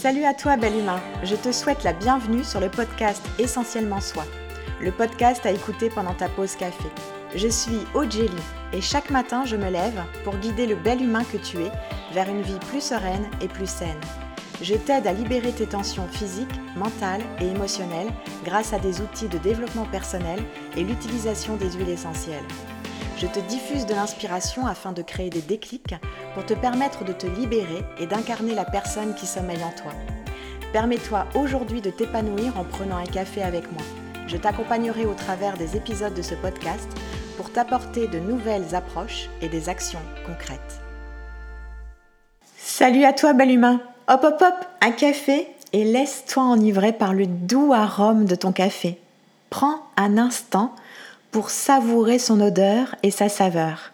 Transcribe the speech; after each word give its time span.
Salut 0.00 0.24
à 0.24 0.32
toi, 0.32 0.56
bel 0.56 0.74
humain. 0.78 0.98
Je 1.22 1.36
te 1.36 1.52
souhaite 1.52 1.84
la 1.84 1.92
bienvenue 1.92 2.42
sur 2.42 2.58
le 2.58 2.70
podcast 2.70 3.22
Essentiellement 3.38 4.00
Soi, 4.00 4.24
le 4.80 4.92
podcast 4.92 5.44
à 5.44 5.50
écouter 5.50 5.90
pendant 5.90 6.14
ta 6.14 6.30
pause 6.30 6.56
café. 6.56 6.88
Je 7.34 7.48
suis 7.48 7.80
Ojeli 7.92 8.30
et 8.72 8.80
chaque 8.80 9.10
matin 9.10 9.44
je 9.44 9.56
me 9.56 9.68
lève 9.68 10.02
pour 10.24 10.38
guider 10.38 10.66
le 10.66 10.76
bel 10.76 11.02
humain 11.02 11.22
que 11.30 11.36
tu 11.36 11.58
es 11.58 11.70
vers 12.14 12.30
une 12.30 12.40
vie 12.40 12.58
plus 12.70 12.80
sereine 12.82 13.28
et 13.42 13.48
plus 13.48 13.68
saine. 13.68 14.00
Je 14.62 14.74
t'aide 14.74 15.06
à 15.06 15.12
libérer 15.12 15.52
tes 15.52 15.66
tensions 15.66 16.08
physiques, 16.08 16.48
mentales 16.76 17.20
et 17.38 17.48
émotionnelles 17.48 18.10
grâce 18.42 18.72
à 18.72 18.78
des 18.78 19.02
outils 19.02 19.28
de 19.28 19.36
développement 19.36 19.84
personnel 19.84 20.42
et 20.78 20.82
l'utilisation 20.82 21.56
des 21.56 21.72
huiles 21.72 21.90
essentielles. 21.90 22.46
Je 23.20 23.26
te 23.26 23.40
diffuse 23.40 23.84
de 23.84 23.92
l'inspiration 23.92 24.66
afin 24.66 24.92
de 24.92 25.02
créer 25.02 25.28
des 25.28 25.42
déclics 25.42 25.94
pour 26.32 26.46
te 26.46 26.54
permettre 26.54 27.04
de 27.04 27.12
te 27.12 27.26
libérer 27.26 27.84
et 27.98 28.06
d'incarner 28.06 28.54
la 28.54 28.64
personne 28.64 29.14
qui 29.14 29.26
sommeille 29.26 29.62
en 29.62 29.72
toi. 29.72 29.92
Permets-toi 30.72 31.26
aujourd'hui 31.34 31.82
de 31.82 31.90
t'épanouir 31.90 32.58
en 32.58 32.64
prenant 32.64 32.96
un 32.96 33.04
café 33.04 33.42
avec 33.42 33.70
moi. 33.72 33.82
Je 34.26 34.38
t'accompagnerai 34.38 35.04
au 35.04 35.12
travers 35.12 35.58
des 35.58 35.76
épisodes 35.76 36.14
de 36.14 36.22
ce 36.22 36.34
podcast 36.34 36.88
pour 37.36 37.52
t'apporter 37.52 38.08
de 38.08 38.18
nouvelles 38.18 38.74
approches 38.74 39.28
et 39.42 39.50
des 39.50 39.68
actions 39.68 40.00
concrètes. 40.26 40.80
Salut 42.56 43.04
à 43.04 43.12
toi, 43.12 43.34
bel 43.34 43.50
humain. 43.50 43.82
Hop, 44.08 44.24
hop, 44.24 44.40
hop, 44.40 44.66
un 44.80 44.92
café 44.92 45.46
et 45.74 45.84
laisse-toi 45.84 46.42
enivrer 46.42 46.94
par 46.94 47.12
le 47.12 47.26
doux 47.26 47.74
arôme 47.74 48.24
de 48.24 48.34
ton 48.34 48.52
café. 48.52 48.98
Prends 49.50 49.80
un 49.98 50.16
instant 50.16 50.74
pour 51.30 51.50
savourer 51.50 52.18
son 52.18 52.40
odeur 52.40 52.94
et 53.02 53.10
sa 53.10 53.28
saveur. 53.28 53.92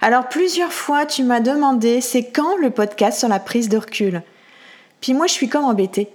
Alors 0.00 0.28
plusieurs 0.28 0.72
fois 0.72 1.06
tu 1.06 1.22
m'as 1.22 1.40
demandé 1.40 2.00
c'est 2.00 2.24
quand 2.24 2.56
le 2.56 2.70
podcast 2.70 3.18
sur 3.18 3.28
la 3.28 3.40
prise 3.40 3.68
de 3.68 3.78
recul? 3.78 4.22
Puis 5.00 5.14
moi 5.14 5.26
je 5.26 5.32
suis 5.32 5.48
comme 5.48 5.64
embêtée 5.64 6.08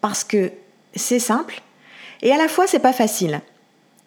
parce 0.00 0.24
que 0.24 0.50
c'est 0.94 1.18
simple 1.18 1.62
et 2.22 2.32
à 2.32 2.38
la 2.38 2.48
fois 2.48 2.66
c'est 2.66 2.78
pas 2.78 2.92
facile. 2.92 3.40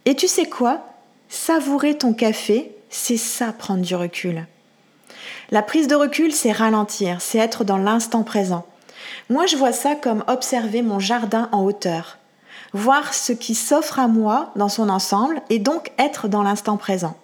Et 0.05 0.15
tu 0.15 0.27
sais 0.27 0.45
quoi? 0.45 0.85
Savourer 1.29 1.97
ton 1.97 2.13
café, 2.13 2.71
c'est 2.89 3.17
ça 3.17 3.51
prendre 3.51 3.81
du 3.81 3.95
recul. 3.95 4.45
La 5.51 5.61
prise 5.61 5.87
de 5.87 5.95
recul, 5.95 6.31
c'est 6.31 6.51
ralentir, 6.51 7.21
c'est 7.21 7.39
être 7.39 7.63
dans 7.63 7.77
l'instant 7.77 8.23
présent. 8.23 8.65
Moi, 9.29 9.45
je 9.45 9.57
vois 9.57 9.73
ça 9.73 9.95
comme 9.95 10.23
observer 10.27 10.81
mon 10.81 10.99
jardin 10.99 11.49
en 11.51 11.63
hauteur 11.63 12.17
voir 12.75 13.13
ce 13.13 13.31
qui 13.31 13.55
s'offre 13.55 13.99
à 13.99 14.07
moi 14.07 14.51
dans 14.55 14.69
son 14.69 14.89
ensemble 14.89 15.41
et 15.49 15.59
donc 15.59 15.91
être 15.97 16.27
dans 16.27 16.43
l'instant 16.43 16.77
présent. 16.77 17.15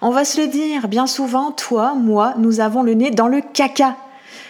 On 0.00 0.10
va 0.10 0.24
se 0.24 0.40
le 0.40 0.46
dire, 0.46 0.88
bien 0.88 1.06
souvent, 1.06 1.52
toi, 1.52 1.94
moi, 1.94 2.34
nous 2.38 2.60
avons 2.60 2.82
le 2.82 2.94
nez 2.94 3.10
dans 3.10 3.28
le 3.28 3.40
caca. 3.40 3.96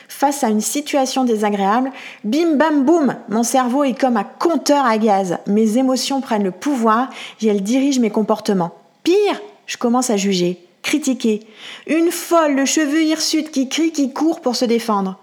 Face 0.08 0.44
à 0.44 0.48
une 0.48 0.60
situation 0.60 1.24
désagréable, 1.24 1.90
bim 2.22 2.54
bam 2.54 2.84
boum, 2.84 3.16
mon 3.28 3.42
cerveau 3.42 3.82
est 3.82 3.98
comme 3.98 4.16
un 4.16 4.24
compteur 4.24 4.86
à 4.86 4.98
gaz. 4.98 5.38
Mes 5.48 5.78
émotions 5.78 6.20
prennent 6.20 6.44
le 6.44 6.52
pouvoir 6.52 7.10
et 7.40 7.48
elles 7.48 7.62
dirigent 7.62 8.00
mes 8.00 8.10
comportements. 8.10 8.74
Pire, 9.02 9.40
je 9.66 9.76
commence 9.76 10.10
à 10.10 10.16
juger, 10.16 10.64
critiquer. 10.82 11.40
Une 11.88 12.12
folle, 12.12 12.54
le 12.54 12.64
cheveu 12.64 13.02
hirsute 13.02 13.50
qui 13.50 13.68
crie, 13.68 13.90
qui 13.90 14.12
court 14.12 14.40
pour 14.40 14.54
se 14.54 14.64
défendre. 14.64 15.18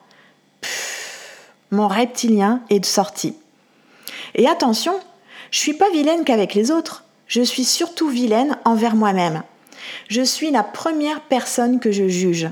mon 1.72 1.88
reptilien 1.88 2.62
est 2.70 2.80
de 2.80 2.86
sortie. 2.86 3.36
Et 4.36 4.48
attention, 4.48 5.00
je 5.52 5.60
suis 5.60 5.74
pas 5.74 5.90
vilaine 5.92 6.24
qu'avec 6.24 6.54
les 6.54 6.72
autres. 6.72 7.04
Je 7.28 7.42
suis 7.42 7.64
surtout 7.64 8.10
vilaine 8.10 8.58
envers 8.66 8.96
moi-même. 8.96 9.44
Je 10.10 10.22
suis 10.22 10.52
la 10.52 10.64
première 10.64 11.22
personne 11.22 11.80
que 11.80 11.92
je 11.92 12.08
juge. 12.08 12.50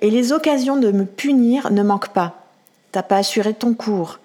Et 0.00 0.10
les 0.10 0.32
occasions 0.32 0.76
de 0.76 0.90
me 0.90 1.04
punir 1.04 1.70
ne 1.70 1.82
manquent 1.82 2.12
pas. 2.12 2.46
T'as 2.92 3.02
pas 3.02 3.18
assuré 3.18 3.54
ton 3.54 3.74
cours. 3.74 4.18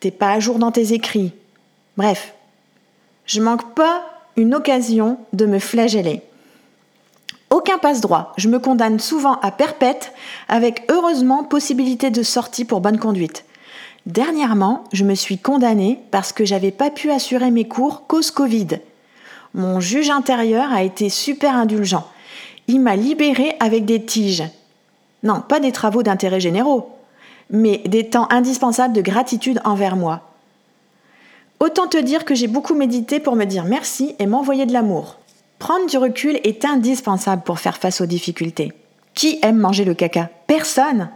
T'es 0.00 0.10
pas 0.10 0.32
à 0.32 0.40
jour 0.40 0.58
dans 0.58 0.72
tes 0.72 0.92
écrits. 0.92 1.32
Bref, 1.96 2.34
je 3.26 3.40
manque 3.40 3.74
pas 3.74 4.04
une 4.36 4.54
occasion 4.54 5.18
de 5.32 5.46
me 5.46 5.58
flageller. 5.58 6.22
Aucun 7.50 7.78
passe-droit. 7.78 8.32
Je 8.36 8.48
me 8.48 8.58
condamne 8.58 9.00
souvent 9.00 9.40
à 9.40 9.50
perpète 9.50 10.12
avec 10.48 10.84
heureusement 10.90 11.44
possibilité 11.44 12.10
de 12.10 12.22
sortie 12.22 12.64
pour 12.64 12.80
bonne 12.80 12.98
conduite. 12.98 13.44
Dernièrement, 14.06 14.84
je 14.92 15.04
me 15.04 15.14
suis 15.14 15.38
condamnée 15.38 16.00
parce 16.10 16.32
que 16.32 16.44
j'avais 16.44 16.70
pas 16.70 16.90
pu 16.90 17.10
assurer 17.10 17.50
mes 17.50 17.66
cours 17.68 18.06
cause 18.06 18.30
Covid. 18.30 18.80
Mon 19.54 19.80
juge 19.80 20.10
intérieur 20.10 20.72
a 20.72 20.82
été 20.82 21.08
super 21.08 21.54
indulgent. 21.54 22.06
Il 22.68 22.80
m'a 22.80 22.96
libérée 22.96 23.56
avec 23.60 23.84
des 23.84 24.04
tiges. 24.04 24.44
Non, 25.22 25.40
pas 25.40 25.60
des 25.60 25.72
travaux 25.72 26.02
d'intérêt 26.02 26.40
généraux, 26.40 26.90
mais 27.50 27.78
des 27.86 28.08
temps 28.08 28.28
indispensables 28.30 28.94
de 28.94 29.00
gratitude 29.00 29.60
envers 29.64 29.96
moi. 29.96 30.22
Autant 31.60 31.88
te 31.88 31.98
dire 31.98 32.24
que 32.24 32.34
j'ai 32.34 32.46
beaucoup 32.46 32.74
médité 32.74 33.18
pour 33.18 33.34
me 33.34 33.44
dire 33.44 33.64
merci 33.64 34.14
et 34.18 34.26
m'envoyer 34.26 34.64
de 34.64 34.72
l'amour. 34.72 35.18
Prendre 35.58 35.86
du 35.86 35.98
recul 35.98 36.38
est 36.44 36.64
indispensable 36.64 37.42
pour 37.42 37.58
faire 37.58 37.78
face 37.78 38.00
aux 38.00 38.06
difficultés. 38.06 38.72
Qui 39.14 39.40
aime 39.42 39.58
manger 39.58 39.84
le 39.84 39.94
caca? 39.94 40.30
Personne 40.46 41.10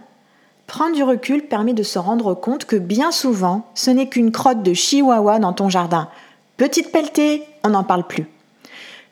Prendre 0.73 0.95
du 0.95 1.03
recul 1.03 1.43
permet 1.43 1.75
de 1.75 1.83
se 1.83 1.99
rendre 1.99 2.33
compte 2.33 2.65
que 2.65 2.77
bien 2.77 3.11
souvent, 3.13 3.67
ce 3.75 3.91
n'est 3.91 4.09
qu'une 4.09 4.33
crotte 4.33 4.63
de 4.63 4.73
chihuahua 4.73 5.39
dans 5.39 5.53
ton 5.53 5.69
jardin. 5.69 6.09
Petite 6.57 6.91
pelletée, 6.91 7.43
on 7.63 7.69
n'en 7.69 7.85
parle 7.85 8.07
plus. 8.07 8.27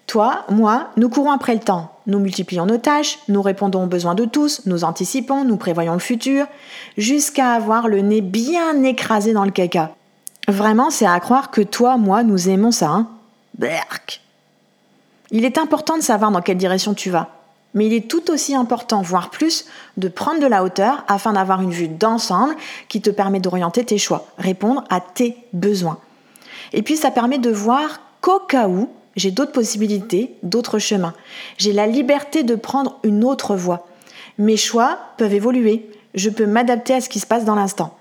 Toi, 0.06 0.46
moi, 0.48 0.88
nous 0.96 1.10
courons 1.10 1.32
après 1.32 1.52
le 1.52 1.60
temps. 1.60 1.92
Nous 2.06 2.18
multiplions 2.18 2.64
nos 2.64 2.78
tâches, 2.78 3.18
nous 3.28 3.42
répondons 3.42 3.84
aux 3.84 3.88
besoins 3.88 4.14
de 4.14 4.24
tous, 4.24 4.62
nous 4.64 4.84
anticipons, 4.84 5.44
nous 5.44 5.58
prévoyons 5.58 5.92
le 5.92 5.98
futur, 5.98 6.46
jusqu'à 6.96 7.50
avoir 7.50 7.88
le 7.88 8.00
nez 8.00 8.22
bien 8.22 8.82
écrasé 8.82 9.34
dans 9.34 9.44
le 9.44 9.50
caca. 9.50 9.90
Vraiment, 10.48 10.88
c'est 10.88 11.04
à 11.04 11.20
croire 11.20 11.50
que 11.50 11.60
toi, 11.60 11.98
moi, 11.98 12.22
nous 12.22 12.48
aimons 12.48 12.72
ça, 12.72 12.88
hein 12.88 13.08
Berk. 13.58 14.22
Il 15.30 15.44
est 15.44 15.58
important 15.58 15.98
de 15.98 16.02
savoir 16.02 16.30
dans 16.30 16.40
quelle 16.40 16.56
direction 16.56 16.94
tu 16.94 17.10
vas. 17.10 17.28
Mais 17.74 17.86
il 17.86 17.94
est 17.94 18.10
tout 18.10 18.30
aussi 18.30 18.54
important, 18.54 19.00
voire 19.02 19.30
plus, 19.30 19.66
de 19.96 20.08
prendre 20.08 20.40
de 20.40 20.46
la 20.46 20.64
hauteur 20.64 21.04
afin 21.08 21.32
d'avoir 21.32 21.62
une 21.62 21.70
vue 21.70 21.88
d'ensemble 21.88 22.56
qui 22.88 23.00
te 23.00 23.10
permet 23.10 23.40
d'orienter 23.40 23.84
tes 23.84 23.98
choix, 23.98 24.26
répondre 24.38 24.84
à 24.90 25.00
tes 25.00 25.36
besoins. 25.52 25.98
Et 26.72 26.82
puis 26.82 26.96
ça 26.96 27.10
permet 27.10 27.38
de 27.38 27.50
voir 27.50 28.00
qu'au 28.20 28.40
cas 28.40 28.68
où, 28.68 28.88
j'ai 29.16 29.30
d'autres 29.30 29.52
possibilités, 29.52 30.34
d'autres 30.42 30.78
chemins. 30.78 31.14
J'ai 31.58 31.72
la 31.72 31.86
liberté 31.86 32.42
de 32.42 32.54
prendre 32.54 32.98
une 33.02 33.24
autre 33.24 33.56
voie. 33.56 33.86
Mes 34.38 34.56
choix 34.56 34.98
peuvent 35.16 35.34
évoluer. 35.34 35.90
Je 36.14 36.30
peux 36.30 36.46
m'adapter 36.46 36.94
à 36.94 37.00
ce 37.00 37.08
qui 37.08 37.20
se 37.20 37.26
passe 37.26 37.44
dans 37.44 37.54
l'instant. 37.54 37.96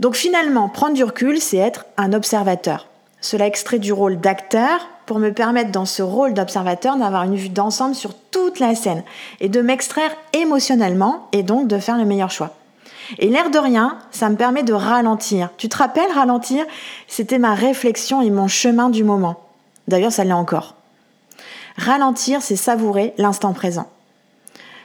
Donc 0.00 0.14
finalement, 0.14 0.68
prendre 0.68 0.94
du 0.94 1.04
recul, 1.04 1.40
c'est 1.40 1.56
être 1.56 1.86
un 1.96 2.12
observateur. 2.12 2.86
Cela 3.20 3.46
extrait 3.46 3.78
du 3.78 3.92
rôle 3.92 4.20
d'acteur 4.20 4.88
pour 5.08 5.18
me 5.18 5.32
permettre 5.32 5.72
dans 5.72 5.86
ce 5.86 6.02
rôle 6.02 6.34
d'observateur 6.34 6.98
d'avoir 6.98 7.22
une 7.22 7.34
vue 7.34 7.48
d'ensemble 7.48 7.94
sur 7.94 8.14
toute 8.14 8.60
la 8.60 8.74
scène 8.74 9.02
et 9.40 9.48
de 9.48 9.62
m'extraire 9.62 10.10
émotionnellement 10.34 11.28
et 11.32 11.42
donc 11.42 11.66
de 11.66 11.78
faire 11.78 11.96
le 11.96 12.04
meilleur 12.04 12.30
choix. 12.30 12.54
Et 13.18 13.30
l'air 13.30 13.50
de 13.50 13.58
rien, 13.58 13.96
ça 14.10 14.28
me 14.28 14.36
permet 14.36 14.62
de 14.62 14.74
ralentir. 14.74 15.48
Tu 15.56 15.70
te 15.70 15.78
rappelles 15.78 16.12
ralentir? 16.12 16.66
C'était 17.06 17.38
ma 17.38 17.54
réflexion 17.54 18.20
et 18.20 18.28
mon 18.28 18.48
chemin 18.48 18.90
du 18.90 19.02
moment. 19.02 19.40
D'ailleurs, 19.88 20.12
ça 20.12 20.24
l'est 20.24 20.32
encore. 20.32 20.74
Ralentir, 21.78 22.42
c'est 22.42 22.54
savourer 22.54 23.14
l'instant 23.16 23.54
présent. 23.54 23.88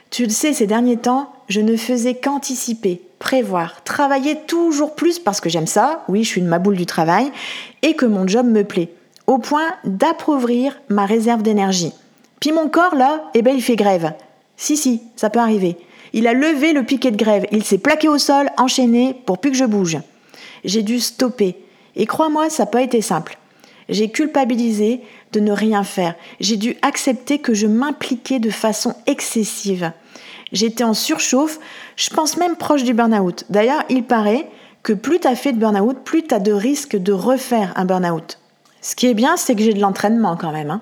Tu 0.08 0.24
le 0.24 0.30
sais, 0.30 0.54
ces 0.54 0.66
derniers 0.66 0.96
temps, 0.96 1.34
je 1.48 1.60
ne 1.60 1.76
faisais 1.76 2.14
qu'anticiper, 2.14 3.02
prévoir, 3.18 3.84
travailler 3.84 4.38
toujours 4.46 4.94
plus 4.94 5.18
parce 5.18 5.42
que 5.42 5.50
j'aime 5.50 5.66
ça, 5.66 6.02
oui, 6.08 6.24
je 6.24 6.28
suis 6.28 6.40
une 6.40 6.46
maboule 6.46 6.76
du 6.76 6.86
travail, 6.86 7.30
et 7.82 7.94
que 7.94 8.06
mon 8.06 8.26
job 8.26 8.46
me 8.46 8.64
plaît, 8.64 8.90
au 9.26 9.38
point 9.38 9.74
d'appauvrir 9.84 10.80
ma 10.88 11.06
réserve 11.06 11.42
d'énergie. 11.42 11.92
Puis 12.40 12.52
mon 12.52 12.68
corps, 12.68 12.94
là, 12.94 13.30
eh 13.34 13.42
ben, 13.42 13.54
il 13.54 13.62
fait 13.62 13.76
grève. 13.76 14.12
Si, 14.56 14.76
si, 14.76 15.02
ça 15.16 15.30
peut 15.30 15.38
arriver. 15.38 15.76
Il 16.12 16.26
a 16.26 16.32
levé 16.32 16.72
le 16.72 16.84
piquet 16.84 17.10
de 17.10 17.16
grève, 17.16 17.46
il 17.50 17.64
s'est 17.64 17.78
plaqué 17.78 18.08
au 18.08 18.18
sol, 18.18 18.48
enchaîné, 18.56 19.16
pour 19.26 19.38
plus 19.38 19.50
que 19.50 19.56
je 19.56 19.64
bouge. 19.64 19.98
J'ai 20.64 20.82
dû 20.82 21.00
stopper. 21.00 21.56
Et 21.96 22.06
crois-moi, 22.06 22.50
ça 22.50 22.64
n'a 22.64 22.70
pas 22.70 22.82
été 22.82 23.00
simple. 23.00 23.38
J'ai 23.88 24.10
culpabilisé 24.10 25.00
de 25.32 25.40
ne 25.40 25.52
rien 25.52 25.84
faire. 25.84 26.14
J'ai 26.40 26.56
dû 26.56 26.76
accepter 26.82 27.38
que 27.38 27.54
je 27.54 27.66
m'impliquais 27.66 28.38
de 28.38 28.50
façon 28.50 28.94
excessive. 29.06 29.92
J'étais 30.52 30.84
en 30.84 30.94
surchauffe, 30.94 31.58
je 31.96 32.10
pense 32.10 32.36
même 32.36 32.56
proche 32.56 32.84
du 32.84 32.94
burn-out. 32.94 33.44
D'ailleurs, 33.50 33.82
il 33.88 34.04
paraît 34.04 34.48
que 34.82 34.92
plus 34.92 35.18
tu 35.18 35.26
as 35.26 35.34
fait 35.34 35.52
de 35.52 35.58
burn-out, 35.58 35.96
plus 36.04 36.22
tu 36.22 36.34
as 36.34 36.38
de 36.38 36.52
risques 36.52 36.96
de 36.96 37.12
refaire 37.12 37.72
un 37.76 37.84
burn-out. 37.84 38.38
Ce 38.84 38.94
qui 38.94 39.06
est 39.06 39.14
bien, 39.14 39.36
c'est 39.36 39.56
que 39.56 39.62
j'ai 39.62 39.72
de 39.72 39.80
l'entraînement 39.80 40.36
quand 40.36 40.52
même. 40.52 40.70
Hein. 40.70 40.80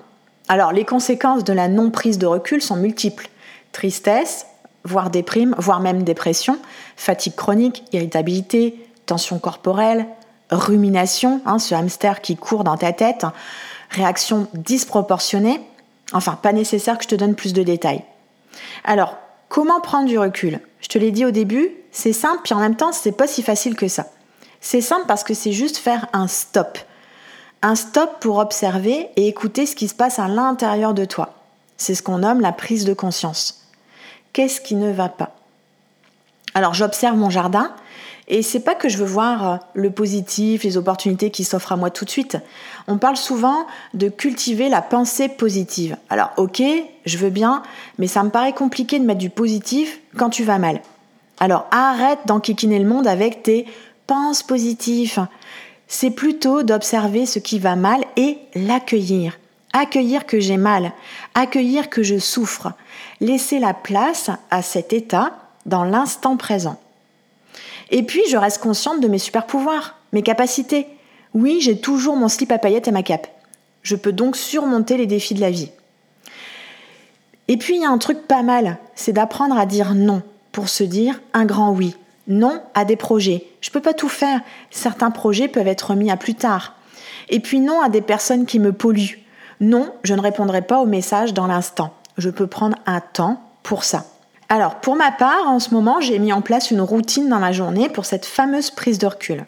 Alors, 0.49 0.73
les 0.73 0.85
conséquences 0.85 1.43
de 1.43 1.53
la 1.53 1.67
non-prise 1.67 2.17
de 2.17 2.27
recul 2.27 2.61
sont 2.61 2.75
multiples. 2.75 3.29
Tristesse, 3.71 4.45
voire 4.83 5.09
déprime, 5.09 5.55
voire 5.57 5.79
même 5.79 6.03
dépression, 6.03 6.59
fatigue 6.97 7.35
chronique, 7.35 7.85
irritabilité, 7.93 8.87
tension 9.05 9.39
corporelle, 9.39 10.05
rumination, 10.51 11.41
hein, 11.45 11.57
ce 11.57 11.73
hamster 11.73 12.21
qui 12.21 12.35
court 12.35 12.63
dans 12.63 12.77
ta 12.77 12.91
tête, 12.91 13.25
réaction 13.89 14.47
disproportionnée. 14.53 15.61
Enfin, 16.11 16.37
pas 16.39 16.51
nécessaire 16.51 16.97
que 16.97 17.05
je 17.05 17.09
te 17.09 17.15
donne 17.15 17.35
plus 17.35 17.53
de 17.53 17.63
détails. 17.63 18.03
Alors, 18.83 19.15
Comment 19.53 19.81
prendre 19.81 20.07
du 20.07 20.17
recul? 20.17 20.59
Je 20.81 20.87
te 20.87 20.97
l'ai 20.97 21.11
dit 21.11 21.25
au 21.25 21.29
début, 21.29 21.69
c'est 21.91 22.11
simple, 22.11 22.39
puis 22.43 22.55
en 22.55 22.59
même 22.59 22.75
temps, 22.75 22.91
c'est 22.91 23.11
pas 23.11 23.27
si 23.27 23.43
facile 23.43 23.75
que 23.75 23.87
ça. 23.87 24.07
C'est 24.61 24.81
simple 24.81 25.05
parce 25.07 25.23
que 25.23 25.35
c'est 25.35 25.51
juste 25.51 25.77
faire 25.77 26.07
un 26.11 26.27
stop. 26.27 26.79
Un 27.65 27.75
stop 27.75 28.19
pour 28.19 28.39
observer 28.39 29.07
et 29.15 29.29
écouter 29.29 29.65
ce 29.65 29.73
qui 29.73 29.87
se 29.87 29.95
passe 29.95 30.19
à 30.19 30.27
l'intérieur 30.27 30.93
de 30.93 31.05
toi. 31.05 31.33
C'est 31.77 31.95
ce 31.95 32.03
qu'on 32.03 32.17
nomme 32.17 32.41
la 32.41 32.51
prise 32.51 32.83
de 32.83 32.93
conscience. 32.93 33.69
Qu'est-ce 34.33 34.59
qui 34.59 34.75
ne 34.75 34.91
va 34.91 35.07
pas? 35.07 35.31
Alors 36.53 36.73
j'observe 36.73 37.15
mon 37.15 37.29
jardin 37.29 37.71
et 38.27 38.41
c'est 38.41 38.59
pas 38.59 38.75
que 38.75 38.89
je 38.89 38.97
veux 38.97 39.05
voir 39.05 39.49
euh, 39.49 39.57
le 39.75 39.91
positif, 39.91 40.63
les 40.63 40.75
opportunités 40.75 41.31
qui 41.31 41.45
s'offrent 41.45 41.71
à 41.71 41.77
moi 41.77 41.89
tout 41.89 42.03
de 42.03 42.09
suite. 42.09 42.37
On 42.87 42.97
parle 42.97 43.15
souvent 43.15 43.65
de 43.93 44.09
cultiver 44.09 44.67
la 44.67 44.81
pensée 44.81 45.29
positive. 45.29 45.95
Alors 46.09 46.31
ok, 46.35 46.61
je 47.05 47.17
veux 47.17 47.29
bien, 47.29 47.63
mais 47.97 48.07
ça 48.07 48.23
me 48.23 48.29
paraît 48.29 48.53
compliqué 48.53 48.99
de 48.99 49.05
mettre 49.05 49.19
du 49.19 49.29
positif 49.29 50.01
quand 50.17 50.29
tu 50.29 50.43
vas 50.43 50.59
mal. 50.59 50.81
Alors 51.39 51.65
arrête 51.71 52.19
d'enquiquiner 52.25 52.79
le 52.79 52.89
monde 52.89 53.07
avec 53.07 53.41
tes 53.41 53.65
penses 54.05 54.43
positives. 54.43 55.25
C'est 55.95 56.09
plutôt 56.09 56.63
d'observer 56.63 57.27
ce 57.27 57.37
qui 57.37 57.59
va 57.59 57.75
mal 57.75 58.03
et 58.15 58.39
l'accueillir. 58.55 59.37
Accueillir 59.73 60.25
que 60.25 60.39
j'ai 60.39 60.57
mal, 60.57 60.91
accueillir 61.35 61.87
que 61.87 62.01
je 62.01 62.17
souffre, 62.17 62.73
laisser 63.21 63.59
la 63.59 63.75
place 63.75 64.31
à 64.49 64.63
cet 64.63 64.91
état 64.91 65.37
dans 65.67 65.83
l'instant 65.83 66.35
présent. 66.35 66.79
Et 67.91 68.01
puis, 68.01 68.23
je 68.27 68.37
reste 68.37 68.59
consciente 68.59 69.01
de 69.01 69.07
mes 69.07 69.19
super 69.19 69.45
pouvoirs, 69.45 69.99
mes 70.13 70.23
capacités. 70.23 70.87
Oui, 71.35 71.59
j'ai 71.61 71.79
toujours 71.79 72.15
mon 72.15 72.27
slip 72.27 72.51
à 72.51 72.57
paillettes 72.57 72.87
et 72.87 72.91
ma 72.91 73.03
cape. 73.03 73.27
Je 73.83 73.95
peux 73.95 74.13
donc 74.13 74.35
surmonter 74.35 74.97
les 74.97 75.05
défis 75.05 75.35
de 75.35 75.41
la 75.41 75.51
vie. 75.51 75.69
Et 77.47 77.57
puis, 77.57 77.75
il 77.75 77.83
y 77.83 77.85
a 77.85 77.91
un 77.91 77.99
truc 77.99 78.27
pas 78.27 78.41
mal, 78.41 78.79
c'est 78.95 79.13
d'apprendre 79.13 79.59
à 79.59 79.67
dire 79.67 79.93
non 79.93 80.23
pour 80.51 80.69
se 80.69 80.83
dire 80.83 81.21
un 81.33 81.45
grand 81.45 81.71
oui. 81.71 81.95
Non 82.27 82.61
à 82.73 82.85
des 82.85 82.95
projets. 82.95 83.45
Je 83.61 83.69
peux 83.69 83.81
pas 83.81 83.93
tout 83.93 84.09
faire. 84.09 84.41
Certains 84.71 85.11
projets 85.11 85.47
peuvent 85.47 85.67
être 85.67 85.95
mis 85.95 86.11
à 86.11 86.17
plus 86.17 86.35
tard. 86.35 86.75
Et 87.29 87.39
puis 87.39 87.59
non 87.59 87.81
à 87.81 87.89
des 87.89 88.01
personnes 88.01 88.45
qui 88.45 88.59
me 88.59 88.73
polluent. 88.73 89.23
Non, 89.59 89.93
je 90.03 90.13
ne 90.13 90.21
répondrai 90.21 90.61
pas 90.61 90.79
aux 90.79 90.85
messages 90.85 91.33
dans 91.33 91.47
l'instant. 91.47 91.93
Je 92.17 92.29
peux 92.29 92.47
prendre 92.47 92.77
un 92.85 93.01
temps 93.01 93.41
pour 93.63 93.83
ça. 93.83 94.05
Alors, 94.49 94.75
pour 94.75 94.95
ma 94.95 95.11
part, 95.11 95.47
en 95.47 95.59
ce 95.59 95.73
moment, 95.73 95.99
j'ai 96.01 96.19
mis 96.19 96.33
en 96.33 96.41
place 96.41 96.69
une 96.69 96.81
routine 96.81 97.29
dans 97.29 97.39
ma 97.39 97.51
journée 97.51 97.89
pour 97.89 98.05
cette 98.05 98.25
fameuse 98.25 98.71
prise 98.71 98.99
de 98.99 99.07
recul. 99.07 99.45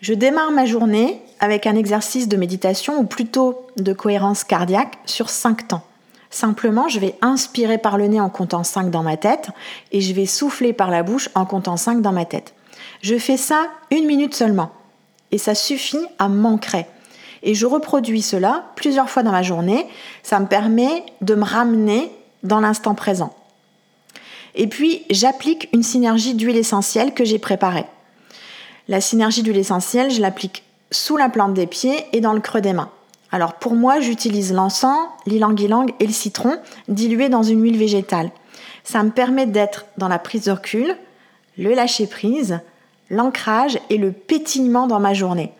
Je 0.00 0.14
démarre 0.14 0.52
ma 0.52 0.64
journée 0.64 1.22
avec 1.40 1.66
un 1.66 1.76
exercice 1.76 2.28
de 2.28 2.36
méditation 2.36 2.98
ou 2.98 3.04
plutôt 3.04 3.66
de 3.76 3.92
cohérence 3.92 4.44
cardiaque 4.44 4.98
sur 5.06 5.28
5 5.28 5.68
temps. 5.68 5.82
Simplement, 6.30 6.88
je 6.88 7.00
vais 7.00 7.16
inspirer 7.22 7.76
par 7.76 7.98
le 7.98 8.06
nez 8.06 8.20
en 8.20 8.30
comptant 8.30 8.62
5 8.62 8.90
dans 8.90 9.02
ma 9.02 9.16
tête 9.16 9.50
et 9.90 10.00
je 10.00 10.14
vais 10.14 10.26
souffler 10.26 10.72
par 10.72 10.90
la 10.90 11.02
bouche 11.02 11.28
en 11.34 11.44
comptant 11.44 11.76
5 11.76 12.00
dans 12.00 12.12
ma 12.12 12.24
tête. 12.24 12.54
Je 13.02 13.18
fais 13.18 13.36
ça 13.36 13.66
une 13.90 14.06
minute 14.06 14.34
seulement 14.34 14.70
et 15.32 15.38
ça 15.38 15.56
suffit 15.56 16.06
à 16.18 16.28
m'ancrer. 16.28 16.86
Et 17.42 17.54
je 17.54 17.66
reproduis 17.66 18.22
cela 18.22 18.66
plusieurs 18.76 19.10
fois 19.10 19.22
dans 19.22 19.32
ma 19.32 19.42
journée. 19.42 19.86
Ça 20.22 20.38
me 20.38 20.46
permet 20.46 21.04
de 21.20 21.34
me 21.34 21.44
ramener 21.44 22.12
dans 22.42 22.60
l'instant 22.60 22.94
présent. 22.94 23.34
Et 24.54 24.66
puis, 24.66 25.04
j'applique 25.10 25.68
une 25.72 25.82
synergie 25.82 26.34
d'huile 26.34 26.56
essentielle 26.56 27.14
que 27.14 27.24
j'ai 27.24 27.38
préparée. 27.38 27.86
La 28.88 29.00
synergie 29.00 29.42
d'huile 29.42 29.58
essentielle, 29.58 30.10
je 30.10 30.20
l'applique 30.20 30.64
sous 30.90 31.16
la 31.16 31.28
plante 31.28 31.54
des 31.54 31.66
pieds 31.66 32.04
et 32.12 32.20
dans 32.20 32.32
le 32.32 32.40
creux 32.40 32.60
des 32.60 32.72
mains. 32.72 32.90
Alors 33.32 33.54
pour 33.54 33.74
moi, 33.74 34.00
j'utilise 34.00 34.52
l'encens, 34.52 35.08
l'ilang-ilang 35.26 35.86
et 36.00 36.06
le 36.06 36.12
citron 36.12 36.56
dilués 36.88 37.28
dans 37.28 37.42
une 37.42 37.62
huile 37.62 37.78
végétale. 37.78 38.30
Ça 38.82 39.02
me 39.02 39.10
permet 39.10 39.46
d'être 39.46 39.86
dans 39.98 40.08
la 40.08 40.18
prise 40.18 40.44
de 40.44 40.52
recul, 40.52 40.96
le 41.56 41.74
lâcher-prise, 41.74 42.60
l'ancrage 43.08 43.78
et 43.90 43.98
le 43.98 44.12
pétillement 44.12 44.86
dans 44.86 45.00
ma 45.00 45.14
journée. 45.14 45.52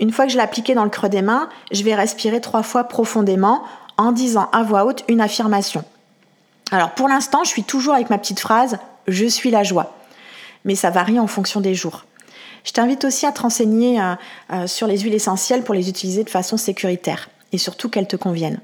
Une 0.00 0.10
fois 0.10 0.26
que 0.26 0.32
je 0.32 0.38
l'ai 0.38 0.74
dans 0.74 0.84
le 0.84 0.90
creux 0.90 1.08
des 1.08 1.22
mains, 1.22 1.48
je 1.70 1.84
vais 1.84 1.94
respirer 1.94 2.40
trois 2.40 2.62
fois 2.62 2.84
profondément 2.84 3.62
en 3.96 4.10
disant 4.10 4.48
à 4.52 4.62
voix 4.62 4.84
haute 4.84 5.04
une 5.08 5.20
affirmation. 5.20 5.84
Alors 6.72 6.90
pour 6.92 7.08
l'instant, 7.08 7.44
je 7.44 7.50
suis 7.50 7.62
toujours 7.62 7.94
avec 7.94 8.10
ma 8.10 8.18
petite 8.18 8.40
phrase 8.40 8.78
Je 9.06 9.26
suis 9.26 9.50
la 9.50 9.62
joie. 9.62 9.94
Mais 10.64 10.74
ça 10.74 10.90
varie 10.90 11.20
en 11.20 11.26
fonction 11.26 11.60
des 11.60 11.74
jours. 11.74 12.04
Je 12.64 12.72
t'invite 12.72 13.04
aussi 13.04 13.26
à 13.26 13.32
te 13.32 13.42
renseigner 13.42 14.00
euh, 14.00 14.14
euh, 14.52 14.66
sur 14.66 14.86
les 14.86 14.98
huiles 14.98 15.14
essentielles 15.14 15.62
pour 15.62 15.74
les 15.74 15.88
utiliser 15.88 16.24
de 16.24 16.30
façon 16.30 16.56
sécuritaire 16.56 17.28
et 17.52 17.58
surtout 17.58 17.88
qu'elles 17.88 18.06
te 18.06 18.16
conviennent. 18.16 18.60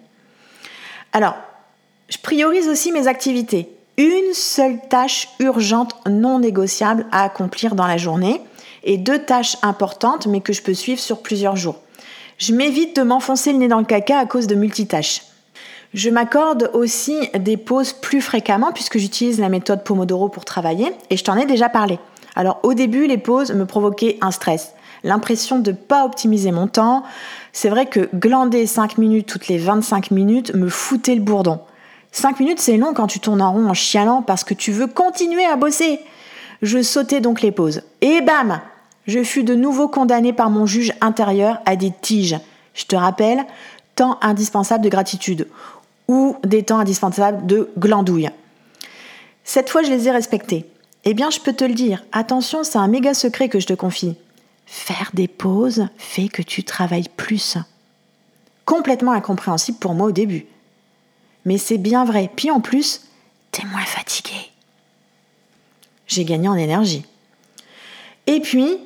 Alors, 1.13 1.35
je 2.09 2.19
priorise 2.19 2.69
aussi 2.69 2.93
mes 2.93 3.09
activités. 3.09 3.69
Une 3.97 4.33
seule 4.33 4.79
tâche 4.89 5.29
urgente 5.41 5.97
non 6.09 6.39
négociable 6.39 7.07
à 7.11 7.25
accomplir 7.25 7.75
dans 7.75 7.87
la 7.87 7.97
journée 7.97 8.41
et 8.85 8.97
deux 8.97 9.19
tâches 9.19 9.57
importantes 9.63 10.27
mais 10.27 10.41
que 10.41 10.53
je 10.53 10.63
peux 10.63 10.75
suivre 10.75 11.01
sur 11.01 11.21
plusieurs 11.21 11.57
jours. 11.57 11.77
Je 12.39 12.53
m'évite 12.53 12.95
de 12.95 13.03
m'enfoncer 13.03 13.53
le 13.53 13.59
nez 13.59 13.69
dans 13.69 13.81
le 13.81 13.85
caca 13.85 14.19
à 14.19 14.27
cause 14.27 14.47
de 14.47 14.55
multitâches. 14.55 15.23
Je 15.95 16.11
m'accorde 16.11 16.71
aussi 16.75 17.19
des 17.39 17.57
pauses 17.57 17.93
plus 17.93 18.21
fréquemment 18.21 18.73
puisque 18.73 18.99
j'utilise 18.99 19.41
la 19.41 19.49
méthode 19.49 19.83
Pomodoro 19.83 20.29
pour 20.29 20.45
travailler 20.45 20.93
et 21.11 21.17
je 21.17 21.25
t'en 21.25 21.37
ai 21.37 21.47
déjà 21.47 21.69
parlé. 21.69 21.99
Alors 22.39 22.61
au 22.63 22.73
début, 22.73 23.09
les 23.09 23.19
pauses 23.19 23.51
me 23.51 23.67
provoquaient 23.67 24.17
un 24.21 24.31
stress, 24.31 24.73
l'impression 25.03 25.59
de 25.59 25.73
ne 25.73 25.77
pas 25.77 26.05
optimiser 26.05 26.53
mon 26.53 26.69
temps. 26.69 27.03
C'est 27.53 27.69
vrai 27.69 27.87
que 27.87 28.09
glander 28.15 28.65
5 28.65 28.97
minutes 28.97 29.27
toutes 29.27 29.49
les 29.49 29.59
25 29.59 30.13
minutes 30.13 30.55
me 30.55 30.69
foutait 30.69 31.17
le 31.17 31.21
bourdon. 31.21 31.59
5 32.13 32.39
minutes, 32.39 32.61
c'est 32.61 32.77
long 32.77 32.95
quand 32.95 33.09
tu 33.09 33.19
tournes 33.19 33.43
en 33.43 33.53
rond 33.53 33.69
en 33.69 33.75
chialant 33.75 34.23
parce 34.23 34.45
que 34.45 34.55
tu 34.55 34.71
veux 34.71 34.87
continuer 34.87 35.45
à 35.45 35.57
bosser. 35.57 35.99
Je 36.63 36.81
sautais 36.81 37.21
donc 37.21 37.43
les 37.43 37.51
pauses. 37.51 37.83
Et 38.03 38.21
bam 38.21 38.61
Je 39.09 39.25
fus 39.25 39.43
de 39.43 39.57
nouveau 39.57 39.89
condamné 39.89 40.33
par 40.33 40.49
mon 40.49 40.65
juge 40.65 40.93
intérieur 41.01 41.59
à 41.67 41.75
des 41.75 41.93
tiges. 42.01 42.39
Je 42.73 42.85
te 42.85 42.95
rappelle, 42.95 43.45
temps 43.97 44.17
indispensable 44.23 44.85
de 44.85 44.91
gratitude 44.91 45.49
ou 46.07 46.37
des 46.45 46.63
temps 46.63 46.79
indispensables 46.79 47.47
de 47.47 47.69
glandouille. 47.77 48.31
Cette 49.43 49.71
fois, 49.71 49.83
je 49.83 49.91
les 49.91 50.07
ai 50.07 50.13
respectés. 50.13 50.71
Eh 51.11 51.15
bien, 51.15 51.31
je 51.31 51.41
peux 51.41 51.55
te 51.55 51.65
le 51.65 51.73
dire, 51.73 52.05
attention, 52.13 52.65
c'est 52.65 52.77
un 52.77 52.87
méga 52.87 53.15
secret 53.15 53.49
que 53.49 53.61
je 53.61 53.67
te 53.67 53.73
confie. 53.73 54.15
Faire 54.67 55.11
des 55.15 55.27
pauses 55.27 55.87
fait 55.97 56.29
que 56.29 56.43
tu 56.43 56.65
travailles 56.65 57.09
plus. 57.17 57.57
Complètement 58.67 59.13
incompréhensible 59.13 59.79
pour 59.79 59.95
moi 59.95 60.09
au 60.09 60.13
début. 60.13 60.45
Mais 61.47 61.57
c'est 61.57 61.79
bien 61.79 62.05
vrai. 62.05 62.31
Puis 62.37 62.51
en 62.51 62.61
plus, 62.61 63.07
t'es 63.53 63.65
moins 63.65 63.87
fatigué. 63.87 64.37
J'ai 66.07 66.27
gagné 66.27 66.47
en 66.47 66.57
énergie. 66.57 67.07
Et 68.27 68.41
puis, 68.41 68.77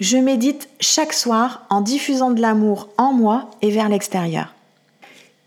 je 0.00 0.16
médite 0.16 0.70
chaque 0.80 1.12
soir 1.12 1.66
en 1.68 1.82
diffusant 1.82 2.30
de 2.30 2.40
l'amour 2.40 2.88
en 2.96 3.12
moi 3.12 3.50
et 3.60 3.70
vers 3.70 3.90
l'extérieur. 3.90 4.54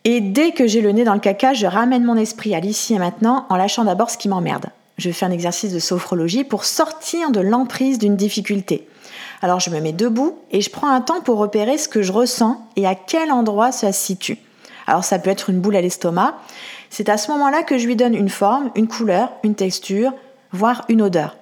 Et 0.04 0.22
dès 0.22 0.52
que 0.52 0.68
j'ai 0.68 0.82
le 0.82 0.92
nez 0.92 1.06
dans 1.06 1.16
le 1.16 1.20
caca, 1.22 1.56
je 1.56 1.66
ramène 1.66 2.04
mon 2.04 2.18
esprit 2.18 2.54
à 2.54 2.60
l'ici 2.60 2.94
et 2.94 3.00
maintenant 3.00 3.48
en 3.50 3.56
lâchant 3.56 3.84
d'abord 3.84 4.12
ce 4.12 4.18
qui 4.20 4.30
m'emmerde. 4.30 4.70
Je 5.00 5.12
fais 5.12 5.26
un 5.26 5.32
exercice 5.32 5.72
de 5.72 5.80
sophrologie 5.80 6.44
pour 6.44 6.66
sortir 6.66 7.32
de 7.32 7.40
l'emprise 7.40 8.00
d'une 8.00 8.18
difficulté. 8.18 8.86
Alors 9.42 9.62
je 9.62 9.70
me 9.70 9.80
mets 9.80 9.94
debout 9.94 10.38
et 10.52 10.60
je 10.60 10.70
prends 10.70 10.90
un 10.90 11.00
temps 11.00 11.22
pour 11.22 11.38
repérer 11.38 11.78
ce 11.78 11.88
que 11.88 12.02
je 12.02 12.12
ressens 12.12 12.62
et 12.76 12.86
à 12.86 12.96
quel 12.96 13.32
endroit 13.32 13.72
ça 13.72 13.94
se 13.94 14.06
situe. 14.06 14.40
Alors 14.88 15.06
ça 15.06 15.18
peut 15.18 15.30
être 15.30 15.50
une 15.50 15.62
boule 15.62 15.78
à 15.78 15.82
l'estomac. 15.82 16.36
C'est 16.90 17.08
à 17.08 17.18
ce 17.18 17.32
moment-là 17.32 17.64
que 17.64 17.78
je 17.78 17.88
lui 17.88 17.96
donne 17.96 18.14
une 18.14 18.28
forme, 18.28 18.72
une 18.76 18.90
couleur, 18.90 19.32
une 19.44 19.56
texture, 19.56 20.12
voire 20.52 20.84
une 20.90 21.02
odeur. 21.02 21.38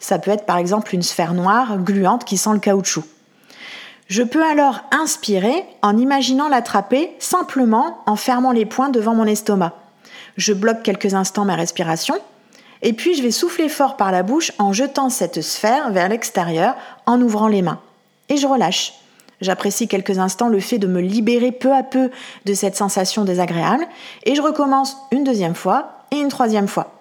Ça 0.00 0.18
peut 0.18 0.32
être 0.32 0.44
par 0.44 0.56
exemple 0.56 0.92
une 0.92 1.02
sphère 1.02 1.34
noire, 1.34 1.78
gluante, 1.78 2.24
qui 2.24 2.36
sent 2.36 2.50
le 2.52 2.58
caoutchouc. 2.58 3.04
Je 4.08 4.24
peux 4.24 4.44
alors 4.44 4.80
inspirer 4.90 5.64
en 5.82 5.96
imaginant 5.96 6.48
l'attraper 6.48 7.12
simplement 7.20 7.98
en 8.06 8.16
fermant 8.16 8.50
les 8.50 8.66
poings 8.66 8.88
devant 8.88 9.14
mon 9.14 9.26
estomac. 9.26 9.74
Je 10.36 10.52
bloque 10.52 10.82
quelques 10.82 11.14
instants 11.14 11.44
ma 11.44 11.54
respiration 11.54 12.16
et 12.82 12.92
puis 12.92 13.14
je 13.14 13.22
vais 13.22 13.30
souffler 13.30 13.68
fort 13.68 13.96
par 13.96 14.12
la 14.12 14.22
bouche 14.22 14.52
en 14.58 14.72
jetant 14.72 15.08
cette 15.08 15.42
sphère 15.42 15.90
vers 15.90 16.08
l'extérieur 16.08 16.74
en 17.06 17.20
ouvrant 17.20 17.48
les 17.48 17.62
mains. 17.62 17.80
Et 18.28 18.36
je 18.36 18.46
relâche. 18.46 18.94
J'apprécie 19.40 19.86
quelques 19.86 20.18
instants 20.18 20.48
le 20.48 20.60
fait 20.60 20.78
de 20.78 20.86
me 20.86 21.00
libérer 21.00 21.52
peu 21.52 21.72
à 21.72 21.82
peu 21.82 22.10
de 22.44 22.54
cette 22.54 22.76
sensation 22.76 23.24
désagréable 23.24 23.86
et 24.24 24.34
je 24.34 24.42
recommence 24.42 24.96
une 25.12 25.24
deuxième 25.24 25.54
fois 25.54 26.04
et 26.10 26.16
une 26.16 26.28
troisième 26.28 26.68
fois. 26.68 26.92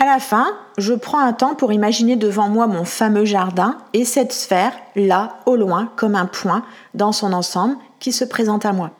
À 0.00 0.06
la 0.06 0.18
fin, 0.18 0.46
je 0.78 0.94
prends 0.94 1.18
un 1.18 1.32
temps 1.32 1.54
pour 1.54 1.72
imaginer 1.72 2.16
devant 2.16 2.48
moi 2.48 2.66
mon 2.66 2.84
fameux 2.84 3.24
jardin 3.24 3.76
et 3.92 4.04
cette 4.04 4.32
sphère, 4.32 4.72
là, 4.96 5.36
au 5.46 5.56
loin, 5.56 5.92
comme 5.96 6.14
un 6.14 6.26
point, 6.26 6.64
dans 6.94 7.12
son 7.12 7.32
ensemble, 7.32 7.76
qui 7.98 8.12
se 8.12 8.24
présente 8.24 8.64
à 8.64 8.72
moi. 8.72 8.90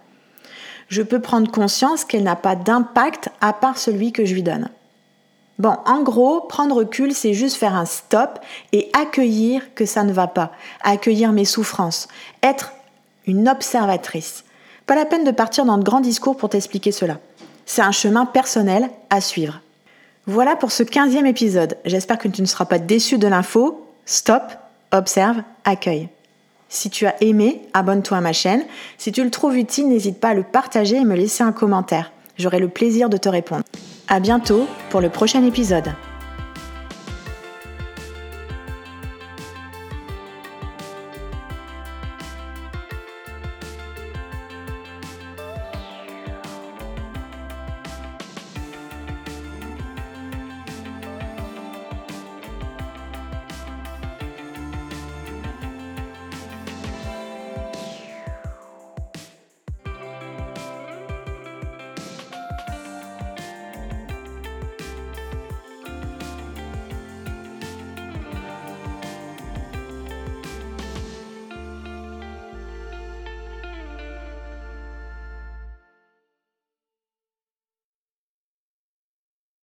Je 0.88 1.02
peux 1.02 1.20
prendre 1.20 1.50
conscience 1.50 2.04
qu'elle 2.04 2.24
n'a 2.24 2.36
pas 2.36 2.56
d'impact 2.56 3.30
à 3.40 3.52
part 3.52 3.78
celui 3.78 4.12
que 4.12 4.24
je 4.24 4.34
lui 4.34 4.42
donne. 4.42 4.68
Bon, 5.60 5.76
en 5.84 6.00
gros, 6.00 6.40
prendre 6.40 6.74
recul, 6.74 7.12
c'est 7.12 7.34
juste 7.34 7.56
faire 7.56 7.74
un 7.74 7.84
stop 7.84 8.38
et 8.72 8.88
accueillir 8.98 9.74
que 9.74 9.84
ça 9.84 10.04
ne 10.04 10.12
va 10.12 10.26
pas, 10.26 10.52
accueillir 10.82 11.32
mes 11.32 11.44
souffrances, 11.44 12.08
être 12.42 12.72
une 13.26 13.46
observatrice. 13.46 14.44
Pas 14.86 14.94
la 14.94 15.04
peine 15.04 15.22
de 15.22 15.30
partir 15.30 15.66
dans 15.66 15.76
de 15.76 15.84
grands 15.84 16.00
discours 16.00 16.38
pour 16.38 16.48
t'expliquer 16.48 16.92
cela. 16.92 17.18
C'est 17.66 17.82
un 17.82 17.92
chemin 17.92 18.24
personnel 18.24 18.88
à 19.10 19.20
suivre. 19.20 19.60
Voilà 20.24 20.56
pour 20.56 20.72
ce 20.72 20.82
15e 20.82 21.26
épisode. 21.26 21.76
J'espère 21.84 22.16
que 22.16 22.28
tu 22.28 22.40
ne 22.40 22.46
seras 22.46 22.64
pas 22.64 22.78
déçu 22.78 23.18
de 23.18 23.28
l'info. 23.28 23.86
Stop, 24.06 24.44
observe, 24.92 25.42
accueille. 25.66 26.08
Si 26.70 26.88
tu 26.88 27.04
as 27.04 27.22
aimé, 27.22 27.60
abonne-toi 27.74 28.16
à 28.16 28.22
ma 28.22 28.32
chaîne. 28.32 28.64
Si 28.96 29.12
tu 29.12 29.22
le 29.22 29.30
trouves 29.30 29.58
utile, 29.58 29.90
n'hésite 29.90 30.20
pas 30.20 30.30
à 30.30 30.34
le 30.34 30.42
partager 30.42 30.96
et 30.96 31.04
me 31.04 31.16
laisser 31.16 31.42
un 31.42 31.52
commentaire. 31.52 32.12
J'aurai 32.38 32.60
le 32.60 32.70
plaisir 32.70 33.10
de 33.10 33.18
te 33.18 33.28
répondre. 33.28 33.64
À 34.12 34.18
bientôt 34.18 34.66
pour 34.90 35.00
le 35.00 35.08
prochain 35.08 35.44
épisode. 35.44 35.94